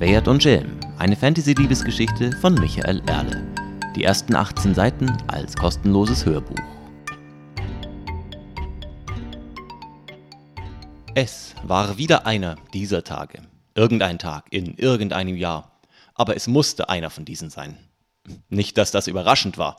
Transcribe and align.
Schwert 0.00 0.28
und 0.28 0.42
Schelm, 0.42 0.80
eine 0.96 1.14
Fantasy-Liebesgeschichte 1.14 2.32
von 2.38 2.54
Michael 2.54 3.02
Erle. 3.06 3.46
Die 3.94 4.02
ersten 4.02 4.34
18 4.34 4.74
Seiten 4.74 5.14
als 5.26 5.54
kostenloses 5.54 6.24
Hörbuch. 6.24 6.56
Es 11.14 11.54
war 11.64 11.98
wieder 11.98 12.24
einer 12.24 12.56
dieser 12.72 13.04
Tage. 13.04 13.42
Irgendein 13.74 14.18
Tag 14.18 14.46
in 14.48 14.74
irgendeinem 14.78 15.36
Jahr. 15.36 15.78
Aber 16.14 16.34
es 16.34 16.46
musste 16.46 16.88
einer 16.88 17.10
von 17.10 17.26
diesen 17.26 17.50
sein. 17.50 17.76
Nicht, 18.48 18.78
dass 18.78 18.92
das 18.92 19.06
überraschend 19.06 19.58
war. 19.58 19.76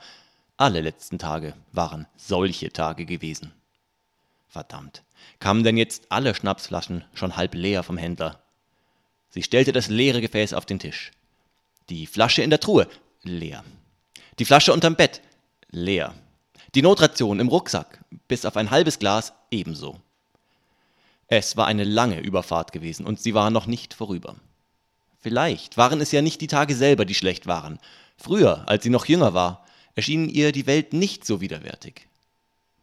Alle 0.55 0.81
letzten 0.81 1.17
Tage 1.17 1.55
waren 1.71 2.05
solche 2.15 2.71
Tage 2.71 3.07
gewesen. 3.07 3.53
Verdammt, 4.47 5.01
kamen 5.39 5.63
denn 5.63 5.77
jetzt 5.77 6.05
alle 6.09 6.35
Schnapsflaschen 6.35 7.05
schon 7.15 7.37
halb 7.37 7.55
leer 7.55 7.81
vom 7.81 7.97
Händler? 7.97 8.40
Sie 9.31 9.43
stellte 9.43 9.71
das 9.71 9.87
leere 9.87 10.21
Gefäß 10.21 10.53
auf 10.53 10.65
den 10.65 10.79
Tisch. 10.79 11.11
Die 11.89 12.05
Flasche 12.05 12.43
in 12.43 12.49
der 12.49 12.59
Truhe, 12.59 12.87
leer. 13.23 13.63
Die 14.39 14.45
Flasche 14.45 14.73
unterm 14.73 14.95
Bett, 14.95 15.21
leer. 15.71 16.13
Die 16.75 16.81
Notration 16.81 17.39
im 17.39 17.47
Rucksack, 17.47 18.03
bis 18.27 18.45
auf 18.45 18.57
ein 18.57 18.71
halbes 18.71 18.99
Glas, 18.99 19.33
ebenso. 19.49 19.99
Es 21.27 21.55
war 21.55 21.67
eine 21.67 21.85
lange 21.85 22.19
Überfahrt 22.19 22.73
gewesen 22.73 23.05
und 23.05 23.21
sie 23.21 23.33
war 23.33 23.49
noch 23.49 23.65
nicht 23.65 23.93
vorüber. 23.93 24.35
Vielleicht 25.17 25.77
waren 25.77 26.01
es 26.01 26.11
ja 26.11 26.21
nicht 26.21 26.41
die 26.41 26.47
Tage 26.47 26.75
selber, 26.75 27.05
die 27.05 27.13
schlecht 27.13 27.47
waren. 27.47 27.79
Früher, 28.17 28.67
als 28.67 28.83
sie 28.83 28.89
noch 28.89 29.05
jünger 29.05 29.33
war, 29.33 29.65
erschien 29.95 30.27
ihr 30.27 30.51
die 30.51 30.67
Welt 30.67 30.93
nicht 30.93 31.25
so 31.25 31.39
widerwärtig. 31.39 32.07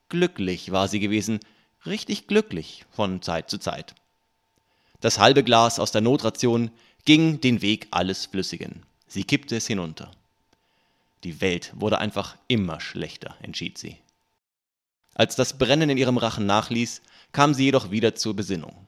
Glücklich 0.08 0.72
war 0.72 0.88
sie 0.88 1.00
gewesen, 1.00 1.40
richtig 1.84 2.26
glücklich 2.26 2.86
von 2.90 3.20
Zeit 3.20 3.50
zu 3.50 3.58
Zeit. 3.58 3.94
Das 5.00 5.18
halbe 5.18 5.44
Glas 5.44 5.78
aus 5.78 5.92
der 5.92 6.00
Notration 6.00 6.70
ging 7.04 7.40
den 7.40 7.62
Weg 7.62 7.86
alles 7.90 8.26
Flüssigen. 8.26 8.82
Sie 9.06 9.24
kippte 9.24 9.56
es 9.56 9.66
hinunter. 9.66 10.10
Die 11.24 11.40
Welt 11.40 11.72
wurde 11.74 11.98
einfach 11.98 12.36
immer 12.48 12.80
schlechter, 12.80 13.36
entschied 13.40 13.78
sie. 13.78 13.96
Als 15.14 15.36
das 15.36 15.58
Brennen 15.58 15.90
in 15.90 15.98
ihrem 15.98 16.16
Rachen 16.16 16.46
nachließ, 16.46 17.02
kam 17.32 17.54
sie 17.54 17.64
jedoch 17.64 17.90
wieder 17.90 18.14
zur 18.14 18.34
Besinnung. 18.34 18.86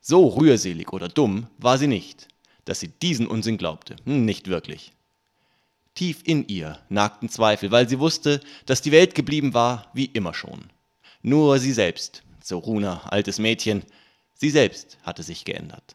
So 0.00 0.26
rührselig 0.28 0.92
oder 0.92 1.08
dumm 1.08 1.46
war 1.58 1.78
sie 1.78 1.86
nicht, 1.86 2.28
dass 2.64 2.80
sie 2.80 2.88
diesen 2.88 3.26
Unsinn 3.26 3.58
glaubte. 3.58 3.96
Hm, 4.04 4.24
nicht 4.24 4.48
wirklich. 4.48 4.92
Tief 5.94 6.22
in 6.24 6.46
ihr 6.48 6.78
nagten 6.88 7.28
Zweifel, 7.28 7.70
weil 7.70 7.88
sie 7.88 7.98
wusste, 7.98 8.40
dass 8.66 8.82
die 8.82 8.92
Welt 8.92 9.14
geblieben 9.14 9.52
war 9.52 9.90
wie 9.92 10.06
immer 10.06 10.32
schon. 10.32 10.70
Nur 11.22 11.58
sie 11.58 11.72
selbst, 11.72 12.22
Zoruna, 12.40 13.02
altes 13.04 13.38
Mädchen, 13.38 13.82
Sie 14.40 14.48
selbst 14.48 14.96
hatte 15.02 15.22
sich 15.22 15.44
geändert. 15.44 15.94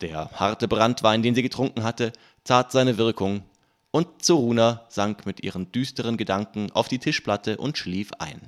Der 0.00 0.32
harte 0.32 0.66
Brandwein, 0.66 1.22
den 1.22 1.36
sie 1.36 1.42
getrunken 1.42 1.84
hatte, 1.84 2.12
tat 2.42 2.72
seine 2.72 2.98
Wirkung, 2.98 3.44
und 3.92 4.24
Zoruna 4.24 4.84
sank 4.88 5.24
mit 5.24 5.44
ihren 5.44 5.70
düsteren 5.70 6.16
Gedanken 6.16 6.72
auf 6.72 6.88
die 6.88 6.98
Tischplatte 6.98 7.56
und 7.56 7.78
schlief 7.78 8.10
ein. 8.18 8.40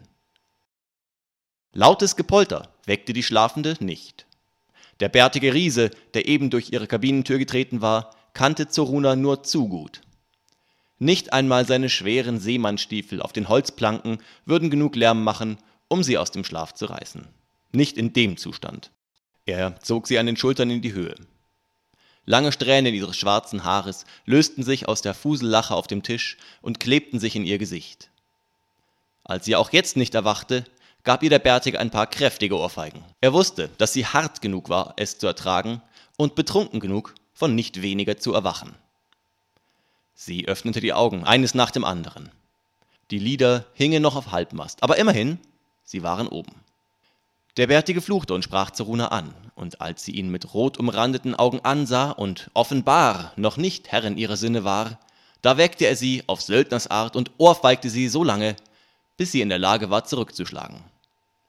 Lautes 1.72 2.16
Gepolter 2.16 2.74
weckte 2.86 3.12
die 3.12 3.22
Schlafende 3.22 3.76
nicht. 3.78 4.26
Der 4.98 5.08
bärtige 5.08 5.54
Riese, 5.54 5.90
der 6.14 6.26
eben 6.26 6.50
durch 6.50 6.72
ihre 6.72 6.88
Kabinentür 6.88 7.38
getreten 7.38 7.80
war, 7.80 8.16
kannte 8.34 8.66
Zoruna 8.66 9.14
nur 9.14 9.44
zu 9.44 9.68
gut. 9.68 10.00
Nicht 10.98 11.32
einmal 11.32 11.66
seine 11.66 11.88
schweren 11.88 12.40
Seemannstiefel 12.40 13.22
auf 13.22 13.32
den 13.32 13.48
Holzplanken 13.48 14.18
würden 14.44 14.70
genug 14.70 14.96
Lärm 14.96 15.22
machen, 15.22 15.56
um 15.86 16.02
sie 16.02 16.18
aus 16.18 16.32
dem 16.32 16.42
Schlaf 16.42 16.74
zu 16.74 16.86
reißen. 16.86 17.28
Nicht 17.72 17.96
in 17.96 18.12
dem 18.12 18.36
Zustand. 18.36 18.90
Er 19.46 19.80
zog 19.80 20.06
sie 20.06 20.18
an 20.18 20.26
den 20.26 20.36
Schultern 20.36 20.70
in 20.70 20.82
die 20.82 20.92
Höhe. 20.92 21.14
Lange 22.26 22.52
Strähnen 22.52 22.94
ihres 22.94 23.16
schwarzen 23.16 23.64
Haares 23.64 24.04
lösten 24.24 24.62
sich 24.62 24.88
aus 24.88 25.02
der 25.02 25.14
Fusellache 25.14 25.74
auf 25.74 25.86
dem 25.86 26.02
Tisch 26.02 26.36
und 26.62 26.80
klebten 26.80 27.18
sich 27.18 27.34
in 27.34 27.44
ihr 27.44 27.58
Gesicht. 27.58 28.10
Als 29.24 29.44
sie 29.44 29.56
auch 29.56 29.72
jetzt 29.72 29.96
nicht 29.96 30.14
erwachte, 30.14 30.64
gab 31.02 31.22
ihr 31.22 31.30
der 31.30 31.38
Bärtige 31.38 31.78
ein 31.78 31.90
paar 31.90 32.06
kräftige 32.06 32.56
Ohrfeigen. 32.56 33.04
Er 33.20 33.32
wusste, 33.32 33.70
dass 33.78 33.92
sie 33.92 34.06
hart 34.06 34.42
genug 34.42 34.68
war, 34.68 34.94
es 34.96 35.18
zu 35.18 35.26
ertragen, 35.26 35.82
und 36.16 36.34
betrunken 36.34 36.80
genug, 36.80 37.14
von 37.32 37.54
nicht 37.54 37.80
weniger 37.80 38.18
zu 38.18 38.34
erwachen. 38.34 38.74
Sie 40.12 40.46
öffnete 40.46 40.80
die 40.80 40.92
Augen, 40.92 41.24
eines 41.24 41.54
nach 41.54 41.70
dem 41.70 41.84
anderen. 41.84 42.30
Die 43.10 43.18
Lieder 43.18 43.64
hingen 43.72 44.02
noch 44.02 44.16
auf 44.16 44.30
Halbmast, 44.30 44.82
aber 44.82 44.98
immerhin, 44.98 45.38
sie 45.82 46.02
waren 46.02 46.28
oben. 46.28 46.54
Der 47.60 47.66
Bärtige 47.66 48.00
fluchte 48.00 48.32
und 48.32 48.42
sprach 48.42 48.70
Zoruna 48.70 49.08
an, 49.08 49.34
und 49.54 49.82
als 49.82 50.02
sie 50.02 50.12
ihn 50.12 50.30
mit 50.30 50.54
rot 50.54 50.78
umrandeten 50.78 51.34
Augen 51.34 51.60
ansah 51.62 52.10
und 52.10 52.50
offenbar 52.54 53.34
noch 53.36 53.58
nicht 53.58 53.92
Herrin 53.92 54.16
ihrer 54.16 54.38
Sinne 54.38 54.64
war, 54.64 54.98
da 55.42 55.58
weckte 55.58 55.84
er 55.84 55.94
sie 55.94 56.24
auf 56.26 56.40
Söldnersart 56.40 57.16
und 57.16 57.32
ohrfeigte 57.36 57.90
sie 57.90 58.08
so 58.08 58.24
lange, 58.24 58.56
bis 59.18 59.32
sie 59.32 59.42
in 59.42 59.50
der 59.50 59.58
Lage 59.58 59.90
war, 59.90 60.06
zurückzuschlagen. 60.06 60.82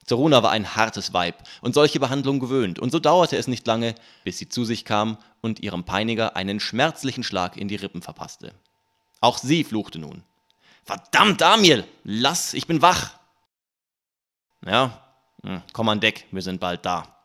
Zoruna 0.04 0.42
war 0.42 0.50
ein 0.50 0.76
hartes 0.76 1.14
Weib 1.14 1.48
und 1.62 1.72
solche 1.72 1.98
Behandlung 1.98 2.40
gewöhnt, 2.40 2.78
und 2.78 2.92
so 2.92 2.98
dauerte 2.98 3.38
es 3.38 3.48
nicht 3.48 3.66
lange, 3.66 3.94
bis 4.22 4.36
sie 4.36 4.50
zu 4.50 4.66
sich 4.66 4.84
kam 4.84 5.16
und 5.40 5.60
ihrem 5.60 5.84
Peiniger 5.84 6.36
einen 6.36 6.60
schmerzlichen 6.60 7.24
Schlag 7.24 7.56
in 7.56 7.68
die 7.68 7.76
Rippen 7.76 8.02
verpasste. 8.02 8.52
Auch 9.22 9.38
sie 9.38 9.64
fluchte 9.64 9.98
nun. 9.98 10.24
Verdammt, 10.84 11.40
Damiel! 11.40 11.86
Lass, 12.04 12.52
ich 12.52 12.66
bin 12.66 12.82
wach! 12.82 13.12
Ja, 14.66 15.01
komm 15.72 15.88
an 15.88 16.00
Deck, 16.00 16.26
wir 16.30 16.42
sind 16.42 16.60
bald 16.60 16.84
da. 16.84 17.16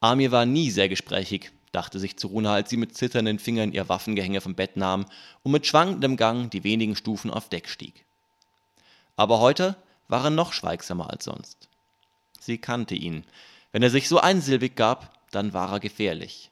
Amir 0.00 0.32
war 0.32 0.46
nie 0.46 0.70
sehr 0.70 0.88
gesprächig, 0.88 1.52
dachte 1.72 1.98
sich 1.98 2.18
Zuruna, 2.18 2.54
als 2.54 2.70
sie 2.70 2.76
mit 2.76 2.96
zitternden 2.96 3.38
Fingern 3.38 3.72
ihr 3.72 3.88
Waffengehänge 3.88 4.40
vom 4.40 4.54
Bett 4.54 4.76
nahm 4.76 5.06
und 5.42 5.52
mit 5.52 5.66
schwankendem 5.66 6.16
Gang 6.16 6.50
die 6.50 6.64
wenigen 6.64 6.96
Stufen 6.96 7.30
auf 7.30 7.48
Deck 7.48 7.68
stieg. 7.68 8.04
Aber 9.16 9.40
heute 9.40 9.76
war 10.08 10.24
er 10.24 10.30
noch 10.30 10.52
schweigsamer 10.52 11.10
als 11.10 11.24
sonst. 11.24 11.68
Sie 12.40 12.58
kannte 12.58 12.94
ihn. 12.94 13.24
Wenn 13.72 13.82
er 13.82 13.90
sich 13.90 14.08
so 14.08 14.20
einsilbig 14.20 14.76
gab, 14.76 15.12
dann 15.30 15.52
war 15.52 15.72
er 15.72 15.80
gefährlich. 15.80 16.50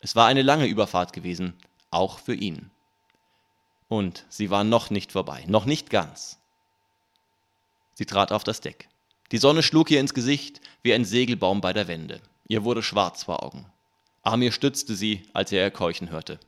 Es 0.00 0.16
war 0.16 0.26
eine 0.26 0.42
lange 0.42 0.66
Überfahrt 0.66 1.12
gewesen, 1.12 1.54
auch 1.90 2.18
für 2.18 2.34
ihn. 2.34 2.70
Und 3.88 4.24
sie 4.28 4.50
war 4.50 4.64
noch 4.64 4.90
nicht 4.90 5.12
vorbei, 5.12 5.44
noch 5.46 5.66
nicht 5.66 5.90
ganz. 5.90 6.38
Sie 7.94 8.06
trat 8.06 8.32
auf 8.32 8.44
das 8.44 8.60
Deck. 8.60 8.88
Die 9.34 9.38
Sonne 9.38 9.64
schlug 9.64 9.90
ihr 9.90 9.98
ins 9.98 10.14
Gesicht 10.14 10.60
wie 10.84 10.94
ein 10.94 11.04
Segelbaum 11.04 11.60
bei 11.60 11.72
der 11.72 11.88
Wende. 11.88 12.20
Ihr 12.46 12.62
wurde 12.62 12.84
schwarz 12.84 13.24
vor 13.24 13.42
Augen. 13.42 13.66
Amir 14.22 14.52
stützte 14.52 14.94
sie, 14.94 15.24
als 15.32 15.50
er 15.50 15.64
ihr 15.64 15.72
keuchen 15.72 16.12
hörte. 16.12 16.38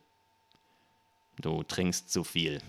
Du 1.41 1.64
trinkst 1.64 2.12
zu 2.12 2.22
viel. 2.22 2.60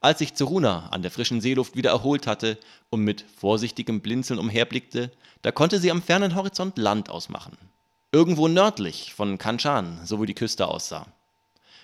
Als 0.00 0.20
sich 0.20 0.32
Zoruna 0.32 0.88
an 0.88 1.02
der 1.02 1.10
frischen 1.10 1.42
Seeluft 1.42 1.76
wieder 1.76 1.90
erholt 1.90 2.26
hatte 2.26 2.56
und 2.88 3.00
mit 3.00 3.26
vorsichtigem 3.36 4.00
Blinzeln 4.00 4.40
umherblickte, 4.40 5.12
da 5.42 5.52
konnte 5.52 5.78
sie 5.78 5.90
am 5.90 6.00
fernen 6.00 6.34
Horizont 6.34 6.78
Land 6.78 7.10
ausmachen. 7.10 7.58
Irgendwo 8.12 8.48
nördlich 8.48 9.12
von 9.12 9.36
Kanchan, 9.36 10.00
so 10.06 10.22
wie 10.22 10.26
die 10.26 10.34
Küste 10.34 10.68
aussah. 10.68 11.06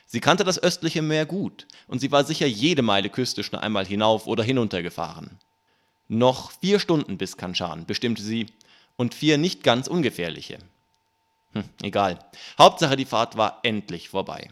Sie 0.06 0.20
kannte 0.20 0.44
das 0.44 0.58
östliche 0.58 1.02
Meer 1.02 1.26
gut 1.26 1.66
und 1.88 1.98
sie 1.98 2.10
war 2.10 2.24
sicher 2.24 2.46
jede 2.46 2.80
Meile 2.80 3.10
Küste 3.10 3.44
schon 3.44 3.58
einmal 3.58 3.84
hinauf 3.84 4.26
oder 4.26 4.42
hinunter 4.42 4.82
gefahren. 4.82 5.38
Noch 6.12 6.50
vier 6.50 6.80
Stunden 6.80 7.18
bis 7.18 7.36
Kanchan, 7.36 7.86
bestimmte 7.86 8.20
sie, 8.20 8.46
und 8.96 9.14
vier 9.14 9.38
nicht 9.38 9.62
ganz 9.62 9.86
ungefährliche. 9.86 10.58
Hm, 11.52 11.62
egal. 11.82 12.18
Hauptsache, 12.58 12.96
die 12.96 13.04
Fahrt 13.04 13.36
war 13.36 13.60
endlich 13.62 14.08
vorbei. 14.08 14.48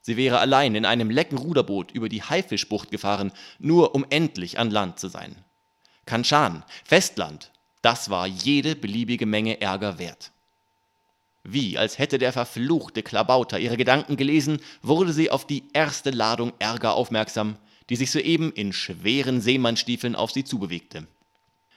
Sie 0.00 0.16
wäre 0.16 0.40
allein 0.40 0.74
in 0.74 0.84
einem 0.84 1.08
lecken 1.08 1.38
Ruderboot 1.38 1.92
über 1.92 2.08
die 2.08 2.24
Haifischbucht 2.24 2.90
gefahren, 2.90 3.30
nur 3.60 3.94
um 3.94 4.04
endlich 4.10 4.58
an 4.58 4.72
Land 4.72 4.98
zu 4.98 5.06
sein. 5.06 5.36
Kanchan, 6.04 6.64
Festland, 6.84 7.52
das 7.80 8.10
war 8.10 8.26
jede 8.26 8.74
beliebige 8.74 9.24
Menge 9.24 9.60
Ärger 9.60 10.00
wert. 10.00 10.32
Wie, 11.44 11.78
als 11.78 12.00
hätte 12.00 12.18
der 12.18 12.32
verfluchte 12.32 13.04
Klabauter 13.04 13.60
ihre 13.60 13.76
Gedanken 13.76 14.16
gelesen, 14.16 14.60
wurde 14.82 15.12
sie 15.12 15.30
auf 15.30 15.46
die 15.46 15.62
erste 15.74 16.10
Ladung 16.10 16.52
Ärger 16.58 16.94
aufmerksam, 16.94 17.56
die 17.90 17.96
sich 17.96 18.10
soeben 18.10 18.52
in 18.52 18.72
schweren 18.72 19.40
Seemannstiefeln 19.40 20.14
auf 20.14 20.30
sie 20.30 20.44
zubewegte. 20.44 21.06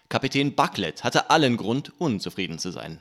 Kapitän 0.09 0.55
Bucklet 0.55 1.03
hatte 1.03 1.29
allen 1.29 1.57
Grund, 1.57 1.91
unzufrieden 1.97 2.59
zu 2.59 2.71
sein. 2.71 2.99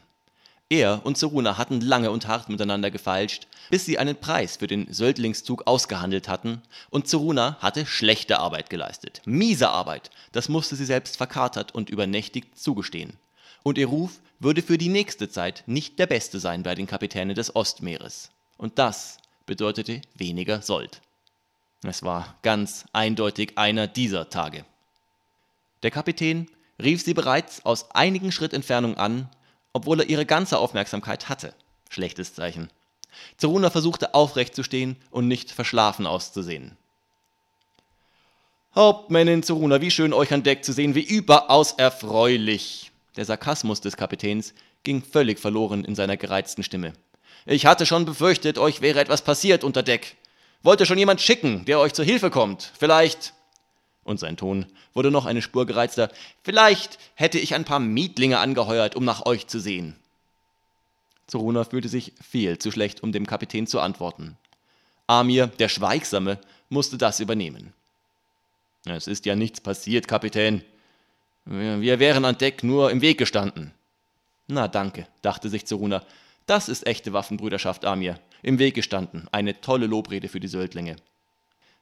Er 0.70 1.04
und 1.04 1.18
Zoruna 1.18 1.58
hatten 1.58 1.80
lange 1.82 2.10
und 2.10 2.26
hart 2.26 2.48
miteinander 2.48 2.90
gefeilscht, 2.90 3.46
bis 3.70 3.84
sie 3.84 3.98
einen 3.98 4.16
Preis 4.16 4.56
für 4.56 4.66
den 4.66 4.92
Söldlingszug 4.92 5.66
ausgehandelt 5.66 6.26
hatten, 6.26 6.62
und 6.88 7.06
Zoruna 7.06 7.58
hatte 7.60 7.84
schlechte 7.84 8.38
Arbeit 8.38 8.70
geleistet. 8.70 9.20
Miese 9.26 9.68
Arbeit, 9.68 10.10
das 10.32 10.48
musste 10.48 10.74
sie 10.74 10.86
selbst 10.86 11.18
verkatert 11.18 11.74
und 11.74 11.90
übernächtigt 11.90 12.58
zugestehen. 12.58 13.18
Und 13.62 13.76
ihr 13.76 13.86
Ruf 13.86 14.20
würde 14.40 14.62
für 14.62 14.78
die 14.78 14.88
nächste 14.88 15.28
Zeit 15.28 15.64
nicht 15.66 15.98
der 15.98 16.06
beste 16.06 16.40
sein 16.40 16.62
bei 16.62 16.74
den 16.74 16.86
Kapitänen 16.86 17.34
des 17.34 17.54
Ostmeeres. 17.54 18.30
Und 18.56 18.78
das 18.78 19.18
bedeutete 19.46 20.00
weniger 20.14 20.62
Sold. 20.62 21.02
Es 21.86 22.02
war 22.02 22.36
ganz 22.42 22.86
eindeutig 22.92 23.58
einer 23.58 23.86
dieser 23.86 24.30
Tage. 24.30 24.64
Der 25.82 25.90
Kapitän 25.90 26.48
rief 26.82 27.02
sie 27.02 27.12
bereits 27.12 27.64
aus 27.66 27.90
einigen 27.90 28.32
Schritt 28.32 28.54
Entfernung 28.54 28.96
an, 28.96 29.28
obwohl 29.74 30.00
er 30.00 30.08
ihre 30.08 30.24
ganze 30.24 30.58
Aufmerksamkeit 30.58 31.28
hatte. 31.28 31.54
Schlechtes 31.90 32.34
Zeichen. 32.34 32.70
Zeruna 33.36 33.70
versuchte 33.70 34.14
aufrecht 34.14 34.54
zu 34.54 34.62
stehen 34.62 34.96
und 35.10 35.28
nicht 35.28 35.50
verschlafen 35.50 36.06
auszusehen. 36.06 36.76
Hauptmännin 38.74 39.42
Zeruna, 39.42 39.80
wie 39.80 39.90
schön 39.90 40.12
euch 40.12 40.32
an 40.32 40.42
Deck 40.42 40.64
zu 40.64 40.72
sehen, 40.72 40.94
wie 40.94 41.02
überaus 41.02 41.72
erfreulich. 41.72 42.90
Der 43.16 43.24
Sarkasmus 43.24 43.80
des 43.80 43.96
Kapitäns 43.96 44.54
ging 44.82 45.02
völlig 45.02 45.38
verloren 45.38 45.84
in 45.84 45.94
seiner 45.94 46.16
gereizten 46.16 46.62
Stimme. 46.62 46.94
Ich 47.46 47.66
hatte 47.66 47.86
schon 47.86 48.04
befürchtet, 48.04 48.58
euch 48.58 48.80
wäre 48.80 49.00
etwas 49.00 49.22
passiert 49.22 49.62
unter 49.62 49.82
Deck. 49.82 50.16
Wollte 50.64 50.86
schon 50.86 50.98
jemand 50.98 51.20
schicken, 51.20 51.64
der 51.66 51.78
euch 51.78 51.92
zur 51.92 52.04
Hilfe 52.04 52.30
kommt. 52.30 52.72
Vielleicht. 52.76 53.34
Und 54.02 54.18
sein 54.18 54.36
Ton 54.36 54.66
wurde 54.94 55.10
noch 55.10 55.26
eine 55.26 55.42
Spur 55.42 55.66
gereizter. 55.66 56.10
Vielleicht 56.42 56.98
hätte 57.14 57.38
ich 57.38 57.54
ein 57.54 57.64
paar 57.64 57.80
Mietlinge 57.80 58.38
angeheuert, 58.38 58.96
um 58.96 59.04
nach 59.04 59.26
euch 59.26 59.46
zu 59.46 59.60
sehen. 59.60 59.94
Zoruna 61.26 61.64
fühlte 61.64 61.88
sich 61.88 62.12
viel 62.20 62.58
zu 62.58 62.70
schlecht, 62.70 63.02
um 63.02 63.12
dem 63.12 63.26
Kapitän 63.26 63.66
zu 63.66 63.78
antworten. 63.78 64.36
Amir, 65.06 65.48
der 65.48 65.68
Schweigsame, 65.68 66.38
musste 66.70 66.96
das 66.96 67.20
übernehmen. 67.20 67.74
Es 68.86 69.06
ist 69.06 69.26
ja 69.26 69.36
nichts 69.36 69.60
passiert, 69.60 70.08
Kapitän. 70.08 70.62
Wir 71.44 71.98
wären 71.98 72.24
an 72.24 72.38
Deck 72.38 72.62
nur 72.64 72.90
im 72.90 73.02
Weg 73.02 73.18
gestanden. 73.18 73.72
Na 74.46 74.66
danke, 74.68 75.06
dachte 75.20 75.50
sich 75.50 75.66
Zoruna. 75.66 76.02
Das 76.46 76.70
ist 76.70 76.86
echte 76.86 77.12
Waffenbrüderschaft, 77.12 77.84
Amir. 77.84 78.18
Im 78.44 78.58
Weg 78.58 78.74
gestanden. 78.74 79.26
Eine 79.32 79.62
tolle 79.62 79.86
Lobrede 79.86 80.28
für 80.28 80.38
die 80.38 80.48
Söldlinge. 80.48 80.96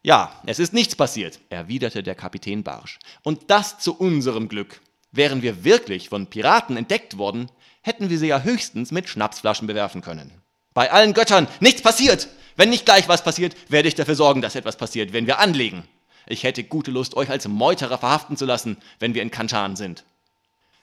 Ja, 0.00 0.40
es 0.46 0.60
ist 0.60 0.72
nichts 0.72 0.94
passiert, 0.94 1.40
erwiderte 1.50 2.04
der 2.04 2.14
Kapitän 2.14 2.62
barsch. 2.62 3.00
Und 3.24 3.50
das 3.50 3.80
zu 3.80 3.96
unserem 3.98 4.48
Glück. 4.48 4.80
Wären 5.10 5.42
wir 5.42 5.64
wirklich 5.64 6.08
von 6.08 6.28
Piraten 6.28 6.76
entdeckt 6.76 7.18
worden, 7.18 7.50
hätten 7.82 8.10
wir 8.10 8.18
sie 8.18 8.28
ja 8.28 8.42
höchstens 8.42 8.92
mit 8.92 9.08
Schnapsflaschen 9.08 9.66
bewerfen 9.66 10.02
können. 10.02 10.30
Bei 10.72 10.92
allen 10.92 11.14
Göttern, 11.14 11.48
nichts 11.58 11.82
passiert! 11.82 12.28
Wenn 12.54 12.70
nicht 12.70 12.84
gleich 12.84 13.08
was 13.08 13.24
passiert, 13.24 13.56
werde 13.68 13.88
ich 13.88 13.96
dafür 13.96 14.14
sorgen, 14.14 14.40
dass 14.40 14.54
etwas 14.54 14.76
passiert, 14.76 15.12
wenn 15.12 15.26
wir 15.26 15.40
anlegen. 15.40 15.82
Ich 16.26 16.44
hätte 16.44 16.62
gute 16.62 16.92
Lust, 16.92 17.16
euch 17.16 17.28
als 17.28 17.48
Meuterer 17.48 17.98
verhaften 17.98 18.36
zu 18.36 18.44
lassen, 18.44 18.76
wenn 19.00 19.14
wir 19.14 19.22
in 19.22 19.32
Kanchan 19.32 19.74
sind. 19.74 20.04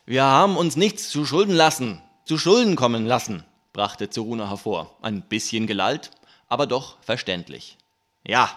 Wir 0.05 0.23
haben 0.23 0.57
uns 0.57 0.75
nichts 0.75 1.09
zu 1.09 1.25
Schulden 1.25 1.55
lassen, 1.55 2.01
zu 2.25 2.37
Schulden 2.37 2.75
kommen 2.75 3.05
lassen, 3.05 3.45
brachte 3.73 4.09
Zeruna 4.09 4.49
hervor, 4.49 4.95
ein 5.01 5.21
bisschen 5.21 5.67
gelallt, 5.67 6.11
aber 6.47 6.67
doch 6.67 6.97
verständlich. 7.01 7.77
Ja, 8.25 8.49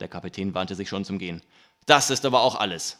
der 0.00 0.08
Kapitän 0.08 0.54
wandte 0.54 0.74
sich 0.74 0.88
schon 0.88 1.04
zum 1.04 1.18
Gehen. 1.18 1.42
Das 1.86 2.10
ist 2.10 2.24
aber 2.24 2.42
auch 2.42 2.54
alles. 2.54 2.98